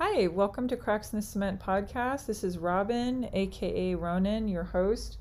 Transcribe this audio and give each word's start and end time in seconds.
Hi, 0.00 0.28
welcome 0.28 0.68
to 0.68 0.76
Cracks 0.76 1.12
in 1.12 1.18
the 1.18 1.26
Cement 1.26 1.58
podcast. 1.58 2.26
This 2.26 2.44
is 2.44 2.56
Robin, 2.56 3.28
aka 3.32 3.96
Ronan, 3.96 4.46
your 4.46 4.62
host. 4.62 5.18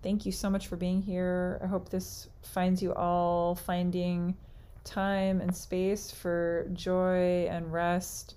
Thank 0.00 0.24
you 0.24 0.30
so 0.30 0.48
much 0.48 0.68
for 0.68 0.76
being 0.76 1.02
here. 1.02 1.58
I 1.60 1.66
hope 1.66 1.88
this 1.88 2.28
finds 2.40 2.80
you 2.80 2.94
all 2.94 3.56
finding 3.56 4.36
time 4.84 5.40
and 5.40 5.52
space 5.52 6.12
for 6.12 6.70
joy 6.72 7.48
and 7.50 7.72
rest 7.72 8.36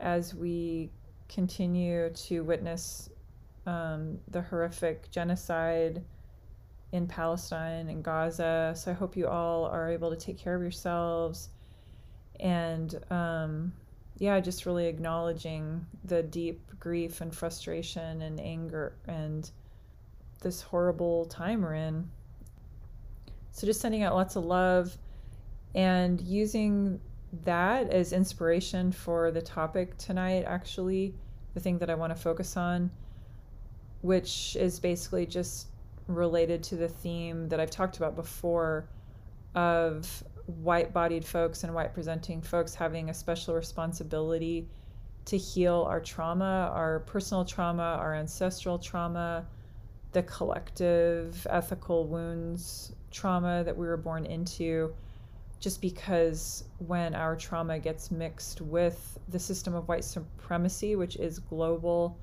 as 0.00 0.34
we 0.34 0.90
continue 1.28 2.08
to 2.08 2.40
witness 2.40 3.10
um, 3.66 4.18
the 4.30 4.40
horrific 4.40 5.10
genocide 5.10 6.02
in 6.92 7.06
Palestine 7.06 7.90
and 7.90 8.02
Gaza. 8.02 8.72
So 8.74 8.90
I 8.90 8.94
hope 8.94 9.18
you 9.18 9.28
all 9.28 9.66
are 9.66 9.90
able 9.90 10.08
to 10.08 10.16
take 10.16 10.38
care 10.38 10.54
of 10.54 10.62
yourselves 10.62 11.50
and 12.40 12.98
um, 13.10 13.74
yeah, 14.18 14.38
just 14.40 14.66
really 14.66 14.86
acknowledging 14.86 15.84
the 16.04 16.22
deep 16.22 16.60
grief 16.78 17.20
and 17.20 17.34
frustration 17.34 18.22
and 18.22 18.40
anger 18.40 18.94
and 19.08 19.50
this 20.40 20.62
horrible 20.62 21.24
time 21.26 21.62
we're 21.62 21.74
in. 21.74 22.08
So 23.50 23.66
just 23.66 23.80
sending 23.80 24.02
out 24.02 24.14
lots 24.14 24.36
of 24.36 24.44
love 24.44 24.96
and 25.74 26.20
using 26.20 27.00
that 27.44 27.90
as 27.90 28.12
inspiration 28.12 28.92
for 28.92 29.30
the 29.30 29.42
topic 29.42 29.96
tonight, 29.98 30.44
actually, 30.46 31.14
the 31.54 31.60
thing 31.60 31.78
that 31.78 31.90
I 31.90 31.94
want 31.94 32.14
to 32.14 32.20
focus 32.20 32.56
on, 32.56 32.90
which 34.02 34.56
is 34.56 34.78
basically 34.78 35.26
just 35.26 35.68
related 36.06 36.62
to 36.64 36.76
the 36.76 36.88
theme 36.88 37.48
that 37.48 37.58
I've 37.58 37.70
talked 37.70 37.96
about 37.96 38.14
before 38.14 38.88
of 39.54 40.22
white 40.46 40.92
bodied 40.92 41.24
folks 41.24 41.64
and 41.64 41.74
white 41.74 41.94
presenting 41.94 42.42
folks 42.42 42.74
having 42.74 43.10
a 43.10 43.14
special 43.14 43.54
responsibility 43.54 44.68
to 45.24 45.38
heal 45.38 45.86
our 45.88 46.00
trauma, 46.00 46.70
our 46.74 47.00
personal 47.00 47.44
trauma, 47.44 47.96
our 47.98 48.14
ancestral 48.14 48.78
trauma, 48.78 49.46
the 50.12 50.22
collective 50.24 51.46
ethical 51.48 52.06
wounds 52.06 52.92
trauma 53.10 53.62
that 53.64 53.76
we 53.76 53.86
were 53.86 53.96
born 53.96 54.26
into. 54.26 54.94
Just 55.60 55.80
because 55.80 56.64
when 56.78 57.14
our 57.14 57.36
trauma 57.36 57.78
gets 57.78 58.10
mixed 58.10 58.60
with 58.60 59.18
the 59.28 59.38
system 59.38 59.74
of 59.74 59.88
white 59.88 60.04
supremacy, 60.04 60.94
which 60.94 61.16
is 61.16 61.38
global, 61.38 62.18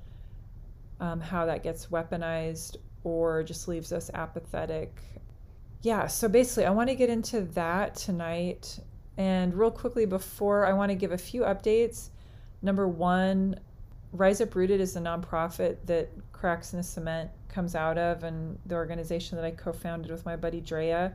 um, 1.00 1.20
how 1.20 1.44
that 1.46 1.64
gets 1.64 1.86
weaponized 1.86 2.76
or 3.02 3.42
just 3.42 3.66
leaves 3.66 3.92
us 3.92 4.10
apathetic 4.14 5.02
yeah, 5.82 6.06
so 6.06 6.28
basically, 6.28 6.64
I 6.64 6.70
want 6.70 6.88
to 6.90 6.94
get 6.94 7.10
into 7.10 7.42
that 7.42 7.96
tonight. 7.96 8.78
And 9.16 9.52
real 9.52 9.70
quickly, 9.70 10.06
before 10.06 10.64
I 10.64 10.72
want 10.72 10.90
to 10.90 10.94
give 10.94 11.12
a 11.12 11.18
few 11.18 11.42
updates. 11.42 12.10
Number 12.62 12.86
one, 12.86 13.58
Rise 14.12 14.40
Up 14.40 14.54
Rooted 14.54 14.80
is 14.80 14.94
the 14.94 15.00
nonprofit 15.00 15.78
that 15.86 16.08
Cracks 16.32 16.72
in 16.72 16.78
the 16.78 16.84
Cement 16.84 17.30
comes 17.48 17.74
out 17.74 17.98
of, 17.98 18.22
and 18.22 18.58
the 18.66 18.76
organization 18.76 19.36
that 19.36 19.44
I 19.44 19.50
co 19.50 19.72
founded 19.72 20.12
with 20.12 20.24
my 20.24 20.36
buddy 20.36 20.60
Drea. 20.60 21.14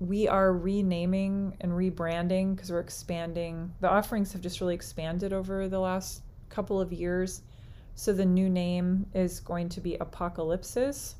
We 0.00 0.26
are 0.26 0.52
renaming 0.52 1.56
and 1.60 1.72
rebranding 1.72 2.56
because 2.56 2.70
we're 2.72 2.80
expanding. 2.80 3.72
The 3.80 3.88
offerings 3.88 4.32
have 4.32 4.42
just 4.42 4.60
really 4.60 4.74
expanded 4.74 5.32
over 5.32 5.68
the 5.68 5.78
last 5.78 6.22
couple 6.48 6.80
of 6.80 6.92
years. 6.92 7.42
So 7.94 8.12
the 8.12 8.26
new 8.26 8.50
name 8.50 9.06
is 9.14 9.40
going 9.40 9.68
to 9.70 9.80
be 9.80 9.96
Apocalypsis 10.00 11.14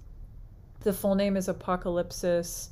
the 0.81 0.93
full 0.93 1.15
name 1.15 1.37
is 1.37 1.49
Apocalypsis 1.49 2.69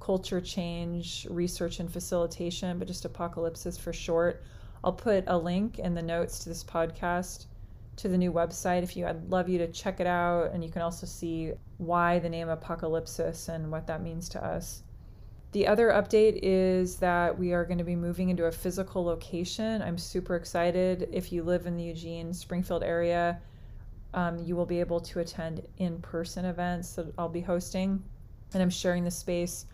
Culture 0.00 0.40
Change 0.40 1.26
Research 1.30 1.80
and 1.80 1.92
Facilitation, 1.92 2.78
but 2.78 2.88
just 2.88 3.10
Apocalypsis 3.10 3.78
for 3.78 3.92
short. 3.92 4.42
I'll 4.84 4.92
put 4.92 5.24
a 5.26 5.36
link 5.36 5.78
in 5.78 5.94
the 5.94 6.02
notes 6.02 6.38
to 6.40 6.48
this 6.48 6.62
podcast 6.62 7.46
to 7.96 8.08
the 8.08 8.18
new 8.18 8.30
website 8.30 8.82
if 8.82 8.96
you 8.96 9.06
I'd 9.06 9.30
love 9.30 9.48
you 9.48 9.58
to 9.58 9.68
check 9.68 10.00
it 10.00 10.06
out 10.06 10.52
and 10.52 10.62
you 10.62 10.70
can 10.70 10.82
also 10.82 11.06
see 11.06 11.52
why 11.78 12.18
the 12.18 12.28
name 12.28 12.48
Apocalypsis 12.48 13.48
and 13.48 13.72
what 13.72 13.86
that 13.86 14.02
means 14.02 14.28
to 14.30 14.44
us. 14.44 14.82
The 15.52 15.66
other 15.66 15.88
update 15.88 16.40
is 16.42 16.96
that 16.96 17.38
we 17.38 17.52
are 17.52 17.64
going 17.64 17.78
to 17.78 17.84
be 17.84 17.96
moving 17.96 18.28
into 18.28 18.44
a 18.44 18.52
physical 18.52 19.02
location. 19.04 19.80
I'm 19.80 19.96
super 19.96 20.36
excited. 20.36 21.08
If 21.12 21.32
you 21.32 21.42
live 21.42 21.66
in 21.66 21.76
the 21.76 21.84
Eugene, 21.84 22.34
Springfield 22.34 22.82
area, 22.82 23.40
um, 24.16 24.38
you 24.38 24.56
will 24.56 24.66
be 24.66 24.80
able 24.80 24.98
to 24.98 25.20
attend 25.20 25.62
in 25.76 26.00
person 26.00 26.46
events 26.46 26.94
that 26.94 27.06
I'll 27.18 27.28
be 27.28 27.42
hosting. 27.42 28.02
And 28.54 28.62
I'm 28.62 28.70
sharing 28.70 29.04
the 29.04 29.10
space 29.10 29.66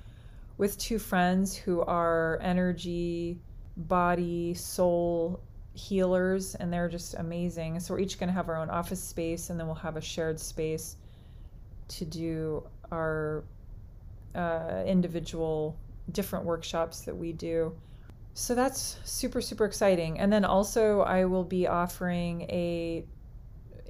with 0.59 0.77
two 0.79 0.99
friends 0.99 1.57
who 1.57 1.81
are 1.83 2.39
energy, 2.43 3.39
body, 3.77 4.53
soul 4.55 5.41
healers, 5.75 6.57
and 6.57 6.73
they're 6.73 6.89
just 6.89 7.15
amazing. 7.15 7.81
So 7.81 7.95
we're 7.95 8.01
each 8.01 8.19
going 8.19 8.29
to 8.29 8.35
have 8.35 8.49
our 8.49 8.57
own 8.57 8.69
office 8.69 9.03
space, 9.03 9.49
and 9.49 9.59
then 9.59 9.67
we'll 9.67 9.77
have 9.77 9.97
a 9.97 10.01
shared 10.01 10.39
space 10.41 10.97
to 11.89 12.05
do 12.05 12.67
our 12.91 13.45
uh, 14.35 14.83
individual 14.87 15.79
different 16.11 16.45
workshops 16.45 17.03
that 17.03 17.17
we 17.17 17.33
do. 17.33 17.75
So 18.35 18.55
that's 18.55 18.99
super, 19.05 19.41
super 19.41 19.67
exciting. 19.67 20.19
And 20.19 20.33
then 20.33 20.45
also, 20.45 21.03
I 21.03 21.27
will 21.27 21.45
be 21.45 21.67
offering 21.67 22.43
a 22.43 23.05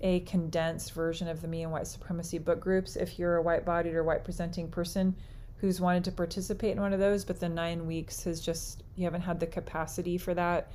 a 0.03 0.21
condensed 0.21 0.93
version 0.93 1.29
of 1.29 1.41
the 1.41 1.49
Me 1.49 1.63
and 1.63 1.73
White 1.73 1.87
Supremacy 1.87 2.39
book 2.39 2.61
groups 2.61 2.97
if 2.97 3.19
you're 3.19 3.37
a 3.37 3.43
white 3.43 3.65
bodied 3.65 3.95
or 3.95 4.03
white 4.03 4.25
presenting 4.25 4.69
person 4.69 5.15
who's 5.57 5.81
wanted 5.81 6.03
to 6.05 6.13
participate 6.13 6.73
in 6.73 6.81
one 6.81 6.93
of 6.93 6.99
those, 6.99 7.25
but 7.25 7.39
the 7.39 7.49
nine 7.49 7.87
weeks 7.87 8.25
has 8.25 8.41
just, 8.41 8.83
you 8.97 9.05
haven't 9.05 9.21
had 9.21 9.39
the 9.39 9.47
capacity 9.47 10.19
for 10.19 10.35
that. 10.35 10.73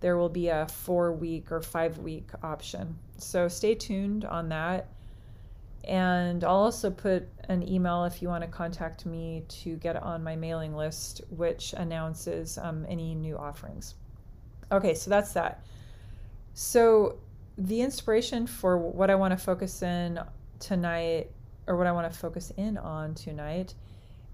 There 0.00 0.18
will 0.18 0.28
be 0.28 0.48
a 0.48 0.66
four 0.68 1.12
week 1.12 1.50
or 1.50 1.62
five 1.62 1.98
week 1.98 2.28
option. 2.42 2.98
So 3.16 3.48
stay 3.48 3.74
tuned 3.74 4.26
on 4.26 4.50
that. 4.50 4.88
And 5.84 6.44
I'll 6.44 6.56
also 6.56 6.90
put 6.90 7.28
an 7.48 7.66
email 7.66 8.04
if 8.04 8.20
you 8.20 8.28
want 8.28 8.42
to 8.42 8.50
contact 8.50 9.06
me 9.06 9.44
to 9.48 9.76
get 9.76 9.96
on 10.02 10.22
my 10.22 10.36
mailing 10.36 10.76
list, 10.76 11.22
which 11.30 11.72
announces 11.74 12.58
um, 12.58 12.84
any 12.88 13.14
new 13.14 13.38
offerings. 13.38 13.94
Okay, 14.70 14.94
so 14.94 15.08
that's 15.08 15.32
that. 15.32 15.64
So 16.52 17.16
the 17.58 17.80
inspiration 17.80 18.46
for 18.46 18.76
what 18.78 19.10
I 19.10 19.14
want 19.14 19.32
to 19.32 19.38
focus 19.38 19.82
in 19.82 20.20
tonight, 20.58 21.30
or 21.66 21.76
what 21.76 21.86
I 21.86 21.92
want 21.92 22.12
to 22.12 22.18
focus 22.18 22.52
in 22.56 22.76
on 22.76 23.14
tonight, 23.14 23.74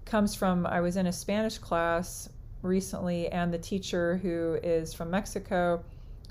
comes 0.05 0.35
from 0.35 0.65
I 0.65 0.81
was 0.81 0.97
in 0.97 1.07
a 1.07 1.13
Spanish 1.13 1.57
class 1.57 2.29
recently, 2.61 3.29
and 3.29 3.53
the 3.53 3.57
teacher, 3.57 4.17
who 4.17 4.59
is 4.61 4.93
from 4.93 5.09
Mexico, 5.09 5.83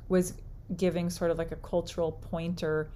was 0.09 0.35
giving 0.77 1.11
sort 1.11 1.31
of 1.31 1.39
like 1.39 1.53
a 1.53 1.57
cultural 1.57 2.13
pointer 2.13 2.91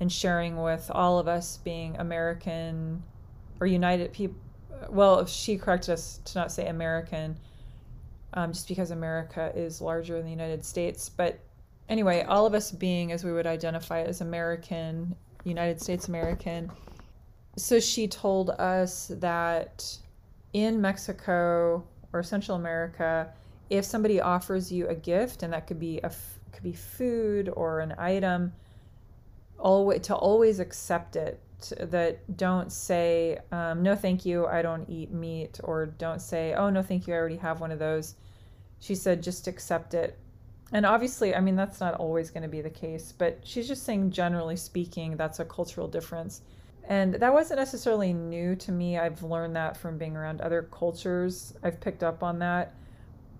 and 0.00 0.10
sharing 0.10 0.62
with 0.62 0.90
all 0.94 1.18
of 1.18 1.26
us 1.26 1.58
being 1.58 1.96
American 1.96 3.02
or 3.60 3.66
United 3.66 4.12
people. 4.12 4.36
Well, 4.88 5.26
she 5.26 5.56
corrected 5.58 5.90
us 5.90 6.20
to 6.26 6.38
not 6.38 6.52
say 6.52 6.68
American, 6.68 7.36
um, 8.34 8.52
just 8.52 8.68
because 8.68 8.92
America 8.92 9.52
is 9.56 9.80
larger 9.80 10.14
than 10.14 10.24
the 10.24 10.30
United 10.30 10.64
States. 10.64 11.08
But 11.08 11.40
anyway, 11.88 12.22
all 12.22 12.46
of 12.46 12.54
us 12.54 12.70
being 12.70 13.12
as 13.12 13.24
we 13.24 13.32
would 13.32 13.46
identify 13.46 14.02
as 14.02 14.20
American, 14.20 15.14
United 15.44 15.80
States 15.80 16.08
American. 16.08 16.70
So 17.56 17.80
she 17.80 18.06
told 18.06 18.50
us 18.50 19.10
that 19.16 19.98
in 20.52 20.80
Mexico 20.80 21.84
or 22.12 22.22
Central 22.22 22.56
America, 22.56 23.32
if 23.70 23.84
somebody 23.84 24.20
offers 24.20 24.70
you 24.70 24.88
a 24.88 24.94
gift, 24.94 25.42
and 25.42 25.52
that 25.52 25.66
could 25.66 25.80
be 25.80 25.98
a 25.98 26.10
could 26.52 26.62
be 26.62 26.72
food 26.72 27.50
or 27.54 27.80
an 27.80 27.94
item, 27.98 28.52
always 29.58 30.02
to 30.02 30.14
always 30.14 30.60
accept 30.60 31.16
it. 31.16 31.40
That 31.76 32.36
don't 32.36 32.70
say 32.70 33.38
um, 33.50 33.82
no, 33.82 33.96
thank 33.96 34.24
you, 34.24 34.46
I 34.46 34.62
don't 34.62 34.88
eat 34.88 35.10
meat, 35.10 35.58
or 35.64 35.86
don't 35.86 36.22
say 36.22 36.54
oh 36.54 36.70
no, 36.70 36.82
thank 36.82 37.08
you, 37.08 37.14
I 37.14 37.16
already 37.16 37.36
have 37.36 37.60
one 37.60 37.72
of 37.72 37.80
those. 37.80 38.14
She 38.78 38.94
said 38.94 39.22
just 39.22 39.48
accept 39.48 39.92
it 39.92 40.16
and 40.72 40.84
obviously, 40.84 41.34
I 41.34 41.40
mean, 41.40 41.56
that's 41.56 41.80
not 41.80 41.94
always 41.94 42.30
going 42.30 42.42
to 42.42 42.48
be 42.48 42.60
the 42.60 42.70
case, 42.70 43.12
but 43.16 43.40
she's 43.42 43.66
just 43.66 43.84
saying, 43.84 44.10
generally 44.10 44.56
speaking, 44.56 45.16
that's 45.16 45.40
a 45.40 45.44
cultural 45.44 45.88
difference. 45.88 46.42
And 46.88 47.14
that 47.14 47.32
wasn't 47.32 47.58
necessarily 47.58 48.12
new 48.12 48.54
to 48.56 48.72
me. 48.72 48.98
I've 48.98 49.22
learned 49.22 49.56
that 49.56 49.76
from 49.76 49.98
being 49.98 50.16
around 50.16 50.40
other 50.40 50.62
cultures. 50.70 51.54
I've 51.62 51.80
picked 51.80 52.02
up 52.02 52.22
on 52.22 52.38
that, 52.40 52.74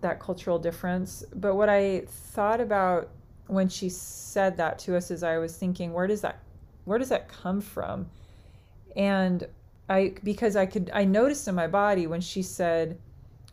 that 0.00 0.20
cultural 0.20 0.58
difference. 0.58 1.22
But 1.34 1.54
what 1.54 1.68
I 1.68 2.04
thought 2.06 2.60
about 2.60 3.10
when 3.46 3.68
she 3.68 3.88
said 3.88 4.56
that 4.58 4.78
to 4.80 4.96
us 4.96 5.10
is 5.10 5.22
I 5.22 5.38
was 5.38 5.56
thinking, 5.56 5.92
where 5.92 6.06
does 6.06 6.22
that, 6.22 6.40
where 6.84 6.98
does 6.98 7.08
that 7.10 7.28
come 7.28 7.60
from? 7.60 8.06
And 8.96 9.46
I, 9.88 10.14
because 10.22 10.56
I 10.56 10.66
could, 10.66 10.90
I 10.94 11.04
noticed 11.04 11.48
in 11.48 11.54
my 11.54 11.66
body 11.66 12.06
when 12.06 12.20
she 12.20 12.42
said, 12.42 12.98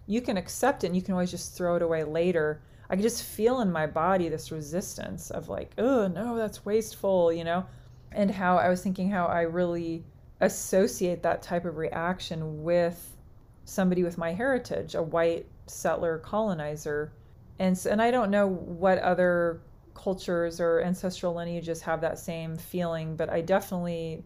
you 0.07 0.21
can 0.21 0.37
accept 0.37 0.83
it 0.83 0.87
and 0.87 0.95
you 0.95 1.01
can 1.01 1.13
always 1.13 1.31
just 1.31 1.55
throw 1.55 1.75
it 1.75 1.81
away 1.81 2.03
later 2.03 2.61
I 2.89 2.95
could 2.95 3.03
just 3.03 3.23
feel 3.23 3.61
in 3.61 3.71
my 3.71 3.87
body 3.87 4.29
this 4.29 4.51
resistance 4.51 5.31
of 5.31 5.49
like, 5.49 5.71
oh 5.77 6.07
no, 6.07 6.37
that's 6.37 6.65
wasteful, 6.65 7.31
you 7.33 7.43
know? 7.43 7.65
And 8.11 8.31
how 8.31 8.57
I 8.57 8.69
was 8.69 8.81
thinking 8.81 9.09
how 9.09 9.25
I 9.25 9.41
really 9.41 10.05
associate 10.41 11.23
that 11.23 11.41
type 11.41 11.65
of 11.65 11.77
reaction 11.77 12.63
with 12.63 13.17
somebody 13.65 14.03
with 14.03 14.17
my 14.17 14.31
heritage, 14.31 14.95
a 14.95 15.01
white 15.01 15.47
settler 15.67 16.19
colonizer. 16.19 17.11
And 17.59 17.77
so, 17.77 17.89
and 17.89 18.01
I 18.01 18.11
don't 18.11 18.31
know 18.31 18.47
what 18.47 18.99
other 18.99 19.61
cultures 19.95 20.59
or 20.59 20.81
ancestral 20.81 21.33
lineages 21.33 21.81
have 21.81 22.01
that 22.01 22.19
same 22.19 22.57
feeling, 22.57 23.15
but 23.15 23.29
I 23.29 23.41
definitely 23.41 24.23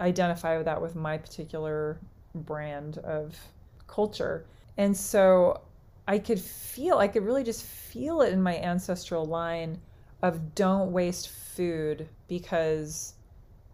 identify 0.00 0.56
with 0.56 0.66
that 0.66 0.80
with 0.80 0.96
my 0.96 1.18
particular 1.18 2.00
brand 2.34 2.98
of 2.98 3.38
culture. 3.86 4.46
And 4.78 4.96
so 4.96 5.60
I 6.06 6.18
could 6.18 6.40
feel, 6.40 6.98
I 6.98 7.08
could 7.08 7.24
really 7.24 7.44
just 7.44 7.64
feel 7.64 8.22
it 8.22 8.32
in 8.32 8.42
my 8.42 8.58
ancestral 8.58 9.24
line 9.24 9.78
of 10.22 10.54
don't 10.54 10.92
waste 10.92 11.30
food 11.30 12.08
because 12.28 13.14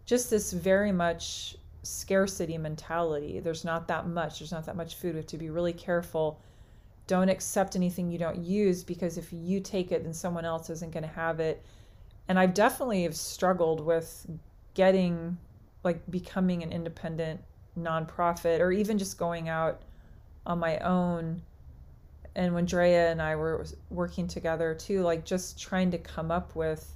just 0.05 0.29
this 0.29 0.53
very 0.53 0.91
much 0.91 1.57
scarcity 1.83 2.57
mentality. 2.57 3.39
There's 3.39 3.65
not 3.65 3.87
that 3.87 4.07
much, 4.07 4.39
there's 4.39 4.51
not 4.51 4.65
that 4.65 4.75
much 4.75 4.95
food. 4.95 5.13
We 5.13 5.19
have 5.19 5.27
to 5.27 5.37
be 5.37 5.49
really 5.49 5.73
careful. 5.73 6.39
Don't 7.07 7.29
accept 7.29 7.75
anything 7.75 8.11
you 8.11 8.17
don't 8.17 8.43
use 8.43 8.83
because 8.83 9.17
if 9.17 9.31
you 9.31 9.59
take 9.59 9.91
it, 9.91 10.03
then 10.03 10.13
someone 10.13 10.45
else 10.45 10.69
isn't 10.69 10.91
going 10.91 11.03
to 11.03 11.09
have 11.09 11.39
it. 11.39 11.63
And 12.27 12.37
I've 12.37 12.53
definitely 12.53 13.03
have 13.03 13.15
struggled 13.15 13.79
with 13.79 14.25
getting, 14.73 15.37
like, 15.83 15.99
becoming 16.11 16.61
an 16.63 16.73
independent 16.73 17.41
nonprofit 17.79 18.59
or 18.59 18.71
even 18.71 18.97
just 18.97 19.17
going 19.17 19.47
out 19.47 19.81
on 20.45 20.59
my 20.59 20.77
own 20.79 21.41
and 22.37 22.53
when 22.53 22.65
Drea 22.65 23.11
and 23.11 23.19
I 23.19 23.35
were 23.35 23.65
working 23.89 24.27
together 24.27 24.75
too, 24.75 25.01
like 25.01 25.25
just 25.25 25.59
trying 25.59 25.89
to 25.89 25.97
come 25.97 26.29
up 26.29 26.55
with 26.55 26.95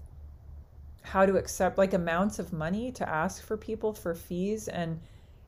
how 1.01 1.25
to 1.25 1.35
accept 1.35 1.79
like 1.79 1.95
amounts 1.95 2.37
of 2.37 2.53
money 2.53 2.91
to 2.91 3.09
ask 3.09 3.43
for 3.43 3.57
people 3.57 3.91
for 3.91 4.13
fees 4.13 4.67
and 4.67 5.01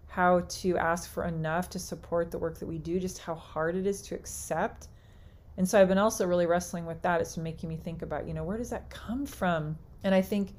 how 0.07 0.41
to 0.49 0.77
ask 0.79 1.11
for 1.11 1.25
enough 1.25 1.69
to 1.69 1.79
support 1.79 2.31
the 2.31 2.39
work 2.39 2.57
that 2.57 2.65
we 2.65 2.79
do, 2.79 2.99
just 2.99 3.19
how 3.19 3.35
hard 3.35 3.75
it 3.75 3.85
is 3.85 4.01
to 4.01 4.15
accept. 4.15 4.87
And 5.57 5.69
so 5.69 5.79
I've 5.79 5.87
been 5.87 5.99
also 5.99 6.25
really 6.25 6.47
wrestling 6.47 6.87
with 6.87 6.99
that. 7.03 7.21
It's 7.21 7.37
making 7.37 7.69
me 7.69 7.77
think 7.77 8.01
about, 8.01 8.27
you 8.27 8.33
know, 8.33 8.43
where 8.43 8.57
does 8.57 8.71
that 8.71 8.89
come 8.89 9.27
from? 9.27 9.77
And 10.03 10.15
I 10.15 10.23
think 10.23 10.55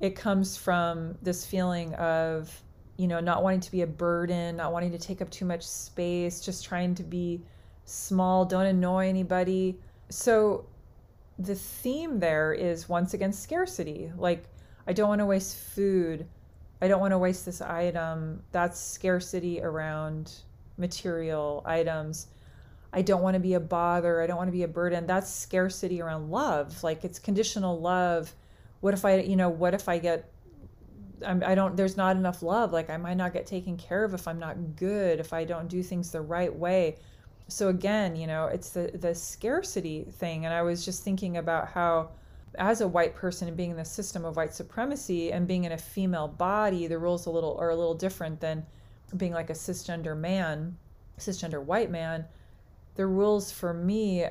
it 0.00 0.16
comes 0.16 0.56
from 0.56 1.16
this 1.22 1.46
feeling 1.46 1.94
of, 1.94 2.52
you 2.96 3.06
know, 3.06 3.20
not 3.20 3.44
wanting 3.44 3.60
to 3.60 3.70
be 3.70 3.82
a 3.82 3.86
burden, 3.86 4.56
not 4.56 4.72
wanting 4.72 4.90
to 4.90 4.98
take 4.98 5.22
up 5.22 5.30
too 5.30 5.44
much 5.44 5.64
space, 5.64 6.40
just 6.40 6.64
trying 6.64 6.96
to 6.96 7.04
be 7.04 7.44
small, 7.84 8.44
don't 8.44 8.66
annoy 8.66 9.08
anybody. 9.08 9.78
So 10.08 10.66
the 11.38 11.54
theme 11.54 12.20
there 12.20 12.52
is 12.52 12.88
once 12.88 13.14
again 13.14 13.32
scarcity. 13.32 14.12
Like, 14.16 14.44
I 14.86 14.92
don't 14.92 15.08
want 15.08 15.20
to 15.20 15.26
waste 15.26 15.56
food. 15.56 16.26
I 16.80 16.88
don't 16.88 17.00
want 17.00 17.12
to 17.12 17.18
waste 17.18 17.44
this 17.44 17.60
item. 17.60 18.42
That's 18.52 18.78
scarcity 18.78 19.60
around 19.62 20.32
material 20.76 21.62
items. 21.64 22.28
I 22.92 23.02
don't 23.02 23.22
want 23.22 23.34
to 23.34 23.40
be 23.40 23.54
a 23.54 23.60
bother. 23.60 24.20
I 24.20 24.26
don't 24.26 24.36
want 24.36 24.48
to 24.48 24.52
be 24.52 24.62
a 24.62 24.68
burden. 24.68 25.06
That's 25.06 25.30
scarcity 25.30 26.00
around 26.00 26.30
love. 26.30 26.82
Like, 26.82 27.04
it's 27.04 27.18
conditional 27.18 27.80
love. 27.80 28.32
What 28.80 28.94
if 28.94 29.04
I, 29.04 29.20
you 29.20 29.36
know, 29.36 29.48
what 29.48 29.74
if 29.74 29.88
I 29.88 29.98
get 29.98 30.30
I'm, 31.24 31.42
I 31.44 31.54
don't, 31.54 31.74
there's 31.76 31.96
not 31.96 32.16
enough 32.16 32.42
love. 32.42 32.72
Like 32.72 32.90
I 32.90 32.96
might 32.98 33.16
not 33.16 33.32
get 33.32 33.46
taken 33.46 33.78
care 33.78 34.04
of 34.04 34.12
if 34.12 34.28
I'm 34.28 34.38
not 34.38 34.76
good, 34.76 35.20
if 35.20 35.32
I 35.32 35.44
don't 35.44 35.68
do 35.68 35.82
things 35.82 36.10
the 36.10 36.20
right 36.20 36.54
way 36.54 36.98
so 37.48 37.68
again, 37.68 38.16
you 38.16 38.26
know, 38.26 38.46
it's 38.46 38.70
the 38.70 38.90
the 38.94 39.14
scarcity 39.14 40.04
thing, 40.04 40.44
and 40.46 40.54
I 40.54 40.62
was 40.62 40.84
just 40.84 41.02
thinking 41.02 41.36
about 41.36 41.68
how, 41.68 42.10
as 42.56 42.80
a 42.80 42.88
white 42.88 43.14
person 43.14 43.48
and 43.48 43.56
being 43.56 43.70
in 43.70 43.76
the 43.76 43.84
system 43.84 44.24
of 44.24 44.36
white 44.36 44.54
supremacy 44.54 45.32
and 45.32 45.46
being 45.46 45.64
in 45.64 45.72
a 45.72 45.78
female 45.78 46.28
body, 46.28 46.86
the 46.86 46.98
rules 46.98 47.26
a 47.26 47.30
little 47.30 47.56
are 47.58 47.70
a 47.70 47.76
little 47.76 47.94
different 47.94 48.40
than 48.40 48.64
being 49.16 49.32
like 49.32 49.50
a 49.50 49.54
cisgender 49.54 50.16
man, 50.16 50.76
cisgender 51.18 51.62
white 51.62 51.90
man. 51.90 52.24
The 52.94 53.06
rules 53.06 53.52
for 53.52 53.74
me 53.74 54.26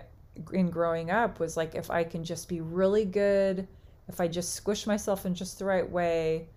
in 0.51 0.71
growing 0.71 1.11
up 1.11 1.39
was 1.39 1.55
like 1.55 1.75
if 1.75 1.91
I 1.91 2.03
can 2.03 2.23
just 2.23 2.49
be 2.49 2.61
really 2.61 3.05
good, 3.05 3.67
if 4.07 4.19
I 4.19 4.27
just 4.27 4.55
squish 4.55 4.87
myself 4.87 5.25
in 5.27 5.35
just 5.35 5.59
the 5.59 5.65
right 5.65 5.87
way, 5.87 6.47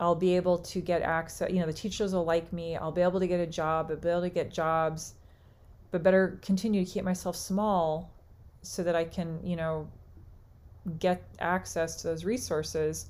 I'll 0.00 0.16
be 0.16 0.34
able 0.34 0.58
to 0.58 0.80
get 0.80 1.02
access. 1.02 1.50
You 1.52 1.60
know, 1.60 1.66
the 1.66 1.72
teachers 1.72 2.12
will 2.12 2.24
like 2.24 2.52
me. 2.52 2.76
I'll 2.76 2.90
be 2.90 3.02
able 3.02 3.20
to 3.20 3.28
get 3.28 3.38
a 3.38 3.46
job. 3.46 3.90
I'll 3.90 3.96
be 3.96 4.08
able 4.08 4.22
to 4.22 4.30
get 4.30 4.50
jobs 4.50 5.14
but 5.90 6.02
better 6.02 6.38
continue 6.42 6.84
to 6.84 6.90
keep 6.90 7.04
myself 7.04 7.36
small 7.36 8.10
so 8.62 8.82
that 8.82 8.94
I 8.94 9.04
can, 9.04 9.40
you 9.42 9.56
know, 9.56 9.88
get 10.98 11.22
access 11.40 11.96
to 11.96 12.08
those 12.08 12.24
resources. 12.24 13.06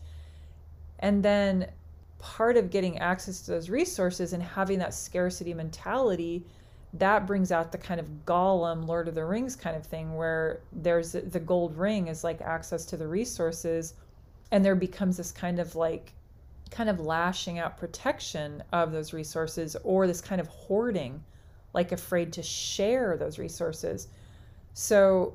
And 1.00 1.22
then 1.22 1.70
part 2.18 2.56
of 2.56 2.70
getting 2.70 2.98
access 2.98 3.40
to 3.42 3.50
those 3.52 3.70
resources 3.70 4.32
and 4.32 4.42
having 4.42 4.78
that 4.78 4.94
scarcity 4.94 5.54
mentality 5.54 6.44
that 6.94 7.26
brings 7.26 7.52
out 7.52 7.70
the 7.70 7.78
kind 7.78 8.00
of 8.00 8.06
Gollum, 8.26 8.86
Lord 8.86 9.06
of 9.06 9.14
the 9.14 9.24
Rings 9.24 9.54
kind 9.54 9.76
of 9.76 9.86
thing, 9.86 10.16
where 10.16 10.60
there's 10.72 11.12
the 11.12 11.40
gold 11.40 11.76
ring 11.76 12.08
is 12.08 12.24
like 12.24 12.40
access 12.40 12.84
to 12.86 12.96
the 12.96 13.06
resources, 13.06 13.94
and 14.50 14.64
there 14.64 14.74
becomes 14.74 15.16
this 15.16 15.30
kind 15.30 15.60
of 15.60 15.76
like, 15.76 16.12
kind 16.70 16.90
of 16.90 16.98
lashing 16.98 17.60
out 17.60 17.78
protection 17.78 18.62
of 18.72 18.90
those 18.90 19.12
resources, 19.12 19.76
or 19.84 20.08
this 20.08 20.20
kind 20.20 20.40
of 20.40 20.48
hoarding 20.48 21.22
like 21.72 21.92
afraid 21.92 22.32
to 22.34 22.42
share 22.42 23.16
those 23.16 23.38
resources. 23.38 24.08
So 24.74 25.34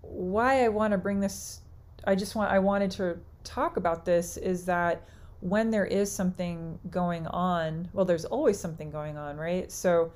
why 0.00 0.64
I 0.64 0.68
want 0.68 0.92
to 0.92 0.98
bring 0.98 1.20
this 1.20 1.60
I 2.04 2.14
just 2.14 2.34
want 2.34 2.50
I 2.50 2.58
wanted 2.58 2.90
to 2.92 3.18
talk 3.44 3.76
about 3.76 4.04
this 4.04 4.36
is 4.36 4.64
that 4.66 5.06
when 5.40 5.70
there 5.70 5.86
is 5.86 6.10
something 6.10 6.78
going 6.90 7.26
on, 7.28 7.88
well 7.92 8.04
there's 8.04 8.24
always 8.24 8.58
something 8.58 8.90
going 8.90 9.16
on, 9.16 9.36
right? 9.36 9.70
So 9.70 10.12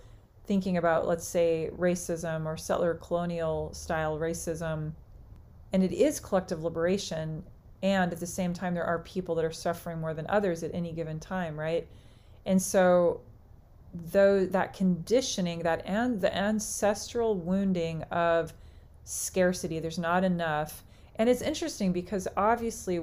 thinking 0.46 0.76
about 0.76 1.06
let's 1.06 1.26
say 1.26 1.70
racism 1.76 2.46
or 2.46 2.56
settler 2.56 2.94
colonial 2.94 3.72
style 3.72 4.18
racism 4.18 4.92
and 5.72 5.82
it 5.82 5.92
is 5.92 6.20
collective 6.20 6.62
liberation 6.62 7.42
and 7.82 8.12
at 8.12 8.20
the 8.20 8.26
same 8.26 8.54
time 8.54 8.74
there 8.74 8.84
are 8.84 9.00
people 9.00 9.34
that 9.34 9.44
are 9.44 9.52
suffering 9.52 10.00
more 10.00 10.14
than 10.14 10.26
others 10.28 10.62
at 10.62 10.72
any 10.74 10.92
given 10.92 11.20
time, 11.20 11.58
right? 11.58 11.86
And 12.44 12.60
so 12.60 13.20
though 14.12 14.46
that 14.46 14.72
conditioning 14.72 15.60
that 15.60 15.82
and 15.84 16.20
the 16.20 16.36
ancestral 16.36 17.34
wounding 17.34 18.02
of 18.04 18.52
scarcity 19.04 19.78
there's 19.78 19.98
not 19.98 20.24
enough. 20.24 20.84
And 21.16 21.28
it's 21.28 21.42
interesting 21.42 21.92
because 21.92 22.28
obviously 22.36 23.02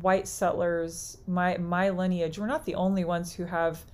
white 0.00 0.26
settlers 0.26 1.18
my 1.26 1.56
my 1.56 1.88
lineage 1.90 2.36
we're 2.36 2.46
not 2.46 2.66
the 2.66 2.74
only 2.74 3.04
ones 3.04 3.32
who 3.32 3.44
have 3.44 3.84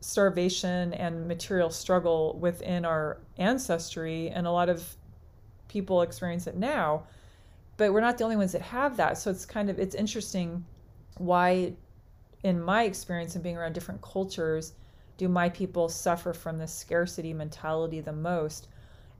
starvation 0.00 0.94
and 0.94 1.26
material 1.26 1.68
struggle 1.68 2.38
within 2.40 2.84
our 2.84 3.18
ancestry 3.38 4.30
and 4.30 4.46
a 4.46 4.50
lot 4.50 4.68
of 4.68 4.96
people 5.66 6.02
experience 6.02 6.46
it 6.46 6.56
now 6.56 7.02
but 7.76 7.92
we're 7.92 8.00
not 8.00 8.18
the 8.18 8.24
only 8.24 8.36
ones 8.36 8.52
that 8.52 8.62
have 8.62 8.96
that. 8.96 9.18
So 9.18 9.30
it's 9.30 9.44
kind 9.44 9.70
of 9.70 9.78
it's 9.78 9.94
interesting 9.94 10.64
why 11.18 11.72
in 12.42 12.60
my 12.60 12.84
experience 12.84 13.34
and 13.34 13.42
being 13.42 13.56
around 13.56 13.72
different 13.72 14.00
cultures 14.02 14.74
do 15.16 15.28
my 15.28 15.48
people 15.48 15.88
suffer 15.88 16.32
from 16.32 16.58
this 16.58 16.74
scarcity 16.74 17.32
mentality 17.32 18.00
the 18.00 18.12
most? 18.12 18.68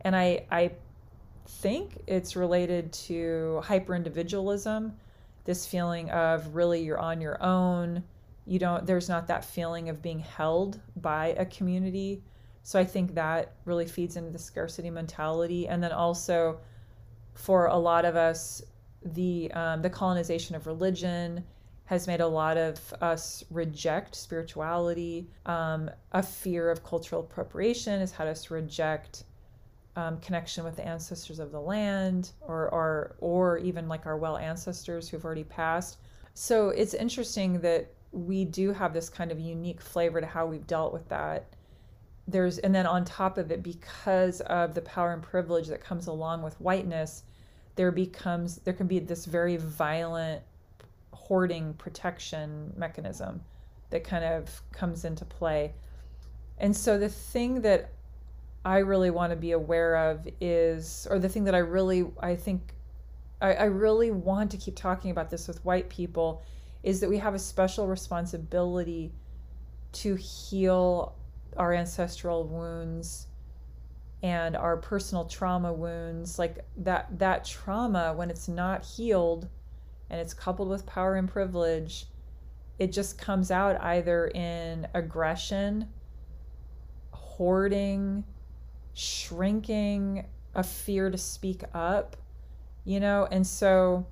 And 0.02 0.16
I, 0.16 0.46
I 0.50 0.72
think 1.46 2.02
it's 2.06 2.36
related 2.36 2.92
to 2.92 3.60
hyper 3.64 3.94
individualism, 3.94 4.92
this 5.44 5.66
feeling 5.66 6.10
of 6.10 6.54
really 6.54 6.82
you're 6.82 6.98
on 6.98 7.20
your 7.20 7.42
own. 7.42 8.02
You 8.46 8.58
don't, 8.58 8.86
there's 8.86 9.08
not 9.08 9.26
that 9.28 9.44
feeling 9.44 9.88
of 9.88 10.02
being 10.02 10.18
held 10.18 10.80
by 10.96 11.34
a 11.38 11.46
community. 11.46 12.22
So 12.62 12.78
I 12.78 12.84
think 12.84 13.14
that 13.14 13.54
really 13.64 13.86
feeds 13.86 14.16
into 14.16 14.30
the 14.30 14.38
scarcity 14.38 14.90
mentality. 14.90 15.68
And 15.68 15.82
then 15.82 15.92
also 15.92 16.60
for 17.34 17.66
a 17.66 17.76
lot 17.76 18.04
of 18.04 18.16
us, 18.16 18.62
the 19.04 19.50
um, 19.52 19.82
the 19.82 19.90
colonization 19.90 20.54
of 20.54 20.66
religion 20.66 21.44
has 21.92 22.06
made 22.06 22.22
a 22.22 22.26
lot 22.26 22.56
of 22.56 22.94
us 23.02 23.44
reject 23.50 24.14
spirituality. 24.14 25.28
Um, 25.44 25.90
a 26.12 26.22
fear 26.22 26.70
of 26.70 26.82
cultural 26.82 27.20
appropriation 27.20 28.00
has 28.00 28.10
had 28.10 28.28
us 28.28 28.50
reject 28.50 29.24
um, 29.94 30.18
connection 30.20 30.64
with 30.64 30.76
the 30.76 30.86
ancestors 30.86 31.38
of 31.38 31.52
the 31.52 31.60
land, 31.60 32.30
or 32.40 32.70
or 32.70 33.16
or 33.20 33.58
even 33.58 33.88
like 33.88 34.06
our 34.06 34.16
well 34.16 34.38
ancestors 34.38 35.10
who've 35.10 35.22
already 35.22 35.44
passed. 35.44 35.98
So 36.32 36.70
it's 36.70 36.94
interesting 36.94 37.60
that 37.60 37.92
we 38.10 38.46
do 38.46 38.72
have 38.72 38.94
this 38.94 39.10
kind 39.10 39.30
of 39.30 39.38
unique 39.38 39.82
flavor 39.82 40.22
to 40.22 40.26
how 40.26 40.46
we've 40.46 40.66
dealt 40.66 40.94
with 40.94 41.06
that. 41.10 41.44
There's 42.26 42.56
and 42.56 42.74
then 42.74 42.86
on 42.86 43.04
top 43.04 43.36
of 43.36 43.52
it, 43.52 43.62
because 43.62 44.40
of 44.40 44.72
the 44.72 44.80
power 44.80 45.12
and 45.12 45.22
privilege 45.22 45.68
that 45.68 45.84
comes 45.84 46.06
along 46.06 46.40
with 46.40 46.58
whiteness, 46.58 47.24
there 47.76 47.92
becomes 47.92 48.56
there 48.64 48.72
can 48.72 48.86
be 48.86 48.98
this 48.98 49.26
very 49.26 49.58
violent 49.58 50.42
hoarding 51.26 51.74
protection 51.74 52.72
mechanism 52.76 53.40
that 53.90 54.04
kind 54.04 54.24
of 54.24 54.62
comes 54.72 55.04
into 55.04 55.24
play. 55.24 55.72
And 56.58 56.76
so 56.76 56.98
the 56.98 57.08
thing 57.08 57.62
that 57.62 57.90
I 58.64 58.78
really 58.78 59.10
want 59.10 59.30
to 59.30 59.36
be 59.36 59.52
aware 59.52 60.10
of 60.10 60.26
is, 60.40 61.06
or 61.10 61.18
the 61.18 61.28
thing 61.28 61.44
that 61.44 61.54
I 61.54 61.58
really, 61.58 62.06
I 62.20 62.36
think, 62.36 62.74
I, 63.40 63.54
I 63.54 63.64
really 63.64 64.10
want 64.10 64.50
to 64.52 64.56
keep 64.56 64.76
talking 64.76 65.10
about 65.10 65.30
this 65.30 65.48
with 65.48 65.64
white 65.64 65.88
people, 65.88 66.42
is 66.82 67.00
that 67.00 67.10
we 67.10 67.18
have 67.18 67.34
a 67.34 67.38
special 67.38 67.86
responsibility 67.86 69.12
to 69.92 70.14
heal 70.14 71.14
our 71.56 71.72
ancestral 71.74 72.44
wounds 72.44 73.26
and 74.22 74.56
our 74.56 74.76
personal 74.76 75.24
trauma 75.24 75.72
wounds 75.72 76.38
like 76.38 76.64
that 76.76 77.06
that 77.18 77.44
trauma 77.44 78.14
when 78.14 78.30
it's 78.30 78.48
not 78.48 78.84
healed 78.84 79.48
and 80.12 80.20
it's 80.20 80.34
coupled 80.34 80.68
with 80.68 80.84
power 80.84 81.16
and 81.16 81.26
privilege, 81.26 82.06
it 82.78 82.92
just 82.92 83.16
comes 83.16 83.50
out 83.50 83.80
either 83.80 84.28
in 84.28 84.86
aggression, 84.92 85.88
hoarding, 87.12 88.22
shrinking, 88.92 90.26
a 90.54 90.62
fear 90.62 91.10
to 91.10 91.16
speak 91.16 91.64
up, 91.72 92.18
you 92.84 93.00
know, 93.00 93.26
and 93.30 93.46
so 93.46 94.06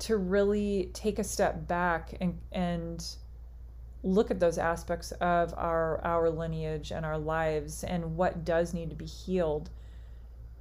to 0.00 0.16
really 0.16 0.90
take 0.94 1.20
a 1.20 1.24
step 1.24 1.68
back 1.68 2.16
and 2.20 2.38
and 2.50 3.04
look 4.02 4.30
at 4.30 4.40
those 4.40 4.58
aspects 4.58 5.12
of 5.12 5.54
our 5.56 6.04
our 6.04 6.28
lineage 6.28 6.90
and 6.90 7.06
our 7.06 7.18
lives 7.18 7.84
and 7.84 8.16
what 8.16 8.44
does 8.44 8.74
need 8.74 8.90
to 8.90 8.96
be 8.96 9.06
healed. 9.06 9.70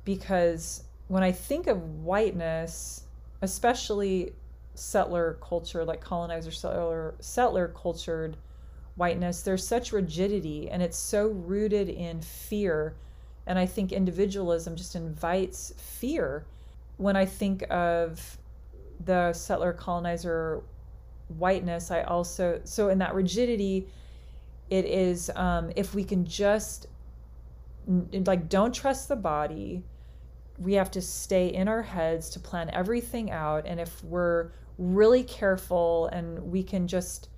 Because 0.06 0.84
when 1.08 1.24
i 1.24 1.32
think 1.32 1.68
of 1.68 1.82
whiteness 2.04 3.07
especially 3.42 4.34
settler 4.74 5.38
culture 5.42 5.84
like 5.84 6.02
colonizer 6.02 6.52
settler 6.52 7.16
settler 7.20 7.68
cultured 7.70 8.38
whiteness 8.96 9.42
there's 9.42 9.66
such 9.66 9.92
rigidity 9.92 10.70
and 10.70 10.84
it's 10.84 10.98
so 10.98 11.28
rooted 11.28 11.90
in 11.90 12.22
fear. 12.22 12.96
And 13.46 13.58
i 13.58 13.66
think 13.66 13.92
individualism 13.92 14.76
just 14.76 14.96
invites 14.96 15.74
fear. 15.78 16.46
When 16.98 17.16
i 17.16 17.26
think 17.26 17.64
of 17.70 18.38
the 19.06 19.32
settler 19.34 19.74
colonizer 19.74 20.64
whiteness 21.38 21.92
i 21.92 22.02
also 22.02 22.60
so 22.64 22.90
in 22.90 22.98
that 22.98 23.14
rigidity 23.14 23.88
it 24.70 24.86
is 24.86 25.30
um, 25.36 25.72
if 25.76 25.94
we 25.94 26.04
can 26.04 26.26
just 26.26 26.88
like 28.26 28.50
don't 28.50 28.74
trust 28.74 29.08
the 29.08 29.16
body 29.16 29.84
we 30.58 30.74
have 30.74 30.90
to 30.92 31.02
stay 31.02 31.48
in 31.48 31.68
our 31.68 31.82
heads 31.82 32.30
to 32.32 32.40
plan 32.40 32.70
everything 32.72 33.32
out 33.32 33.66
and 33.66 33.80
if 33.80 34.04
we're 34.04 34.52
really 34.78 35.24
careful 35.24 36.08
and 36.08 36.40
we 36.52 36.64
can 36.64 36.88
just 36.88 37.30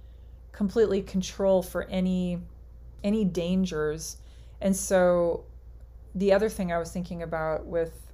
completely 0.51 1.01
control 1.01 1.61
for 1.61 1.83
any 1.83 2.39
any 3.03 3.23
dangers 3.23 4.17
and 4.61 4.75
so 4.75 5.43
the 6.15 6.33
other 6.33 6.49
thing 6.49 6.71
i 6.71 6.77
was 6.77 6.91
thinking 6.91 7.23
about 7.23 7.65
with 7.65 8.13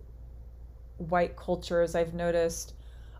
white 0.97 1.35
culture 1.35 1.81
is 1.81 1.95
i've 1.95 2.13
noticed 2.13 2.73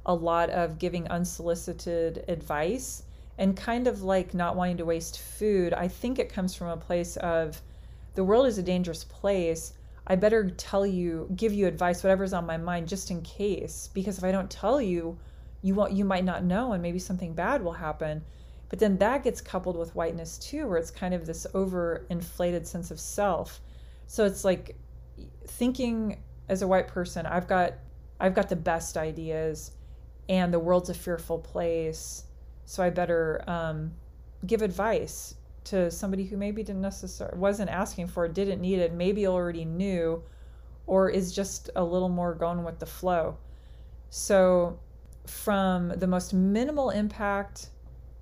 a 0.05 0.13
lot 0.13 0.49
of 0.51 0.77
giving 0.77 1.07
unsolicited 1.07 2.23
advice 2.27 3.03
and 3.37 3.57
kind 3.57 3.87
of 3.87 4.03
like 4.03 4.33
not 4.33 4.55
wanting 4.55 4.77
to 4.77 4.85
waste 4.85 5.19
food. 5.19 5.73
I 5.73 5.87
think 5.87 6.19
it 6.19 6.31
comes 6.31 6.55
from 6.55 6.67
a 6.67 6.77
place 6.77 7.17
of 7.17 7.61
the 8.13 8.23
world 8.23 8.47
is 8.47 8.57
a 8.57 8.63
dangerous 8.63 9.03
place. 9.03 9.73
I 10.07 10.15
better 10.15 10.49
tell 10.51 10.85
you, 10.85 11.29
give 11.35 11.53
you 11.53 11.67
advice, 11.67 12.03
whatever's 12.03 12.33
on 12.33 12.45
my 12.45 12.57
mind, 12.57 12.87
just 12.87 13.09
in 13.09 13.21
case. 13.21 13.89
Because 13.93 14.17
if 14.17 14.23
I 14.23 14.31
don't 14.31 14.49
tell 14.49 14.79
you, 14.79 15.17
you 15.61 15.73
won't, 15.73 15.93
you 15.93 16.05
might 16.05 16.25
not 16.25 16.43
know, 16.43 16.73
and 16.73 16.81
maybe 16.81 16.99
something 16.99 17.33
bad 17.33 17.63
will 17.63 17.73
happen. 17.73 18.23
But 18.69 18.79
then 18.79 18.97
that 18.97 19.23
gets 19.23 19.41
coupled 19.41 19.77
with 19.77 19.95
whiteness 19.95 20.37
too, 20.37 20.67
where 20.67 20.77
it's 20.77 20.91
kind 20.91 21.13
of 21.13 21.25
this 21.25 21.47
overinflated 21.53 22.67
sense 22.67 22.91
of 22.91 22.99
self. 22.99 23.61
So 24.07 24.25
it's 24.25 24.43
like 24.43 24.75
thinking 25.47 26.21
as 26.49 26.61
a 26.61 26.67
white 26.67 26.87
person, 26.87 27.25
I've 27.25 27.47
got, 27.47 27.73
I've 28.19 28.35
got 28.35 28.49
the 28.49 28.55
best 28.55 28.97
ideas 28.97 29.71
and 30.29 30.53
the 30.53 30.59
world's 30.59 30.89
a 30.89 30.93
fearful 30.93 31.39
place. 31.39 32.25
So 32.65 32.83
I 32.83 32.89
better 32.89 33.43
um, 33.47 33.91
give 34.45 34.61
advice 34.61 35.35
to 35.65 35.91
somebody 35.91 36.25
who 36.25 36.37
maybe 36.37 36.63
didn't 36.63 36.81
necessarily 36.81 37.37
wasn't 37.37 37.69
asking 37.69 38.07
for 38.07 38.25
it, 38.25 38.33
didn't 38.33 38.61
need 38.61 38.79
it, 38.79 38.93
maybe 38.93 39.27
already 39.27 39.65
knew, 39.65 40.23
or 40.87 41.09
is 41.09 41.33
just 41.33 41.69
a 41.75 41.83
little 41.83 42.09
more 42.09 42.33
going 42.33 42.63
with 42.63 42.79
the 42.79 42.85
flow. 42.85 43.37
So 44.09 44.79
from 45.25 45.89
the 45.89 46.07
most 46.07 46.33
minimal 46.33 46.91
impact, 46.91 47.69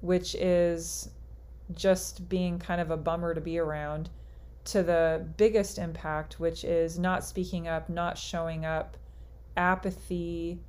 which 0.01 0.35
is 0.35 1.09
just 1.73 2.27
being 2.29 2.59
kind 2.59 2.81
of 2.81 2.91
a 2.91 2.97
bummer 2.97 3.33
to 3.33 3.41
be 3.41 3.59
around, 3.59 4.09
to 4.65 4.83
the 4.83 5.25
biggest 5.38 5.77
impact, 5.77 6.39
which 6.39 6.63
is 6.63 6.97
not 6.97 7.23
speaking 7.23 7.67
up, 7.67 7.89
not 7.89 8.17
showing 8.17 8.65
up, 8.65 8.97
apathy, 9.57 10.59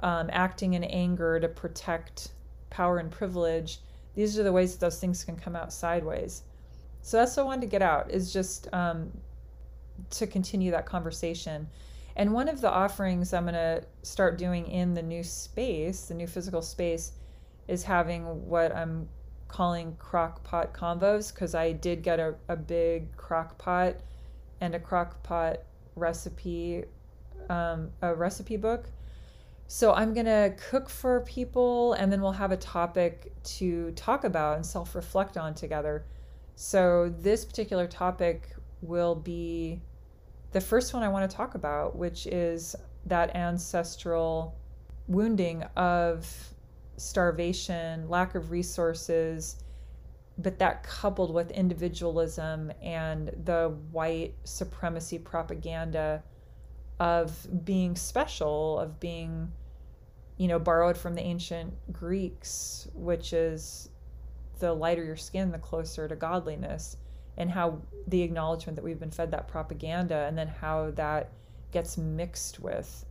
um, 0.00 0.28
acting 0.32 0.74
in 0.74 0.84
anger 0.84 1.38
to 1.38 1.48
protect 1.48 2.32
power 2.70 2.98
and 2.98 3.10
privilege. 3.10 3.78
These 4.14 4.38
are 4.38 4.42
the 4.42 4.52
ways 4.52 4.72
that 4.72 4.80
those 4.80 5.00
things 5.00 5.24
can 5.24 5.36
come 5.36 5.56
out 5.56 5.72
sideways. 5.72 6.42
So 7.00 7.16
that's 7.16 7.36
what 7.36 7.44
I 7.44 7.46
wanted 7.46 7.62
to 7.62 7.66
get 7.66 7.82
out 7.82 8.10
is 8.10 8.32
just 8.32 8.68
um, 8.72 9.10
to 10.10 10.26
continue 10.26 10.70
that 10.70 10.86
conversation. 10.86 11.68
And 12.14 12.32
one 12.32 12.48
of 12.48 12.60
the 12.60 12.70
offerings 12.70 13.32
I'm 13.32 13.44
going 13.44 13.54
to 13.54 13.82
start 14.02 14.38
doing 14.38 14.66
in 14.66 14.94
the 14.94 15.02
new 15.02 15.22
space, 15.22 16.06
the 16.06 16.14
new 16.14 16.26
physical 16.26 16.62
space, 16.62 17.12
is 17.68 17.82
having 17.82 18.46
what 18.46 18.74
I'm 18.74 19.08
calling 19.48 19.96
crock 19.96 20.42
pot 20.44 20.72
convos 20.72 21.32
because 21.32 21.54
I 21.54 21.72
did 21.72 22.02
get 22.02 22.20
a, 22.20 22.34
a 22.48 22.56
big 22.56 23.16
crock 23.16 23.58
pot 23.58 23.96
and 24.60 24.74
a 24.74 24.78
crock 24.78 25.22
pot 25.22 25.58
recipe, 25.96 26.84
um, 27.48 27.90
a 28.02 28.14
recipe 28.14 28.56
book 28.56 28.86
so 29.74 29.94
I'm 29.94 30.12
going 30.12 30.26
to 30.26 30.54
cook 30.68 30.90
for 30.90 31.22
people 31.22 31.94
and 31.94 32.12
then 32.12 32.20
we'll 32.20 32.32
have 32.32 32.52
a 32.52 32.58
topic 32.58 33.32
to 33.44 33.90
talk 33.92 34.24
about 34.24 34.56
and 34.56 34.66
self 34.66 34.94
reflect 34.94 35.38
on 35.38 35.54
together. 35.54 36.04
So 36.56 37.10
this 37.20 37.46
particular 37.46 37.86
topic 37.86 38.54
will 38.82 39.14
be 39.14 39.80
the 40.50 40.60
first 40.60 40.92
one 40.92 41.02
I 41.02 41.08
want 41.08 41.30
to 41.30 41.34
talk 41.34 41.54
about, 41.54 41.96
which 41.96 42.26
is 42.26 42.76
that 43.06 43.34
ancestral 43.34 44.58
wounding 45.08 45.62
of 45.74 46.30
starvation, 46.98 48.10
lack 48.10 48.34
of 48.34 48.50
resources, 48.50 49.56
but 50.36 50.58
that 50.58 50.82
coupled 50.82 51.32
with 51.32 51.50
individualism 51.50 52.70
and 52.82 53.34
the 53.44 53.74
white 53.90 54.34
supremacy 54.44 55.18
propaganda 55.18 56.22
of 57.00 57.64
being 57.64 57.96
special, 57.96 58.78
of 58.78 59.00
being 59.00 59.50
you 60.36 60.48
know, 60.48 60.58
borrowed 60.58 60.96
from 60.96 61.14
the 61.14 61.22
ancient 61.22 61.72
Greeks, 61.92 62.88
which 62.94 63.32
is 63.32 63.90
the 64.58 64.72
lighter 64.72 65.04
your 65.04 65.16
skin, 65.16 65.50
the 65.50 65.58
closer 65.58 66.08
to 66.08 66.16
godliness, 66.16 66.96
and 67.36 67.50
how 67.50 67.80
the 68.06 68.22
acknowledgement 68.22 68.76
that 68.76 68.84
we've 68.84 69.00
been 69.00 69.10
fed 69.10 69.30
that 69.30 69.48
propaganda, 69.48 70.26
and 70.28 70.36
then 70.36 70.48
how 70.48 70.90
that 70.92 71.30
gets 71.70 71.96
mixed 71.96 72.60
with 72.60 73.04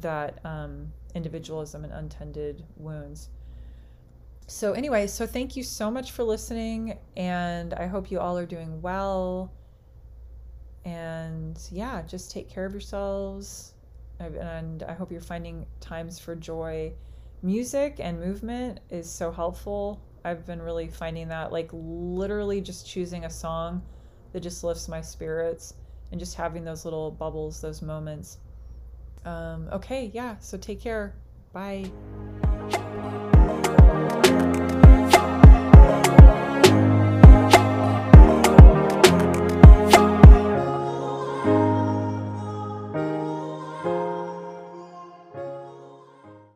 that 0.00 0.38
um, 0.44 0.92
individualism 1.14 1.84
and 1.84 1.92
untended 1.92 2.64
wounds. 2.76 3.28
So, 4.46 4.72
anyway, 4.72 5.06
so 5.06 5.26
thank 5.26 5.56
you 5.56 5.62
so 5.62 5.90
much 5.90 6.12
for 6.12 6.24
listening, 6.24 6.98
and 7.16 7.74
I 7.74 7.86
hope 7.86 8.10
you 8.10 8.20
all 8.20 8.36
are 8.36 8.46
doing 8.46 8.82
well. 8.82 9.52
And 10.84 11.58
yeah, 11.70 12.02
just 12.02 12.30
take 12.30 12.50
care 12.50 12.66
of 12.66 12.72
yourselves 12.72 13.71
and 14.22 14.82
I 14.82 14.92
hope 14.92 15.12
you're 15.12 15.20
finding 15.20 15.66
times 15.80 16.18
for 16.18 16.34
joy. 16.34 16.92
Music 17.42 17.96
and 17.98 18.20
movement 18.20 18.80
is 18.90 19.10
so 19.10 19.30
helpful. 19.30 20.00
I've 20.24 20.46
been 20.46 20.62
really 20.62 20.88
finding 20.88 21.28
that, 21.28 21.52
like, 21.52 21.68
literally 21.72 22.60
just 22.60 22.86
choosing 22.86 23.24
a 23.24 23.30
song 23.30 23.82
that 24.32 24.40
just 24.40 24.62
lifts 24.62 24.88
my 24.88 25.00
spirits 25.00 25.74
and 26.10 26.20
just 26.20 26.36
having 26.36 26.64
those 26.64 26.84
little 26.84 27.10
bubbles, 27.10 27.60
those 27.60 27.82
moments. 27.82 28.38
Um, 29.24 29.68
okay, 29.72 30.10
yeah, 30.14 30.36
so 30.38 30.56
take 30.56 30.80
care. 30.80 31.14
Bye. 31.52 31.90